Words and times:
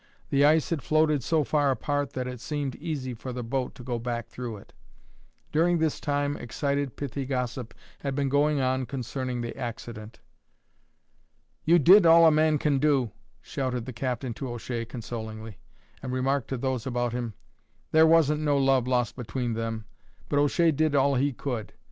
The 0.31 0.43
ice 0.43 0.71
had 0.71 0.81
floated 0.81 1.21
so 1.21 1.43
far 1.43 1.69
apart 1.69 2.13
that 2.13 2.25
it 2.25 2.41
seemed 2.41 2.73
easy 2.77 3.13
for 3.13 3.31
the 3.31 3.43
boat 3.43 3.75
to 3.75 3.83
go 3.83 3.99
back 3.99 4.29
through 4.29 4.57
it. 4.57 4.73
During 5.51 5.77
this 5.77 5.99
time 5.99 6.35
excited 6.37 6.95
pithy 6.95 7.23
gossip 7.23 7.75
had 7.99 8.15
been 8.15 8.27
going 8.27 8.59
on 8.59 8.87
concerning 8.87 9.41
the 9.41 9.55
accident. 9.55 10.19
"You 11.65 11.77
did 11.77 12.07
all 12.07 12.25
a 12.25 12.31
man 12.31 12.57
could 12.57 12.79
do," 12.81 13.11
shouted 13.43 13.85
the 13.85 13.93
captain 13.93 14.33
to 14.33 14.49
O'Shea 14.49 14.85
consolingly, 14.85 15.59
and 16.01 16.11
remarked 16.11 16.47
to 16.47 16.57
those 16.57 16.87
about 16.87 17.13
him: 17.13 17.35
"There 17.91 18.07
wasn't 18.07 18.41
no 18.41 18.57
love 18.57 18.87
lost 18.87 19.15
between 19.15 19.53
them, 19.53 19.85
but 20.29 20.39
O'Shea 20.39 20.71
did 20.71 20.95
all 20.95 21.13
he 21.13 21.31
could. 21.31 21.73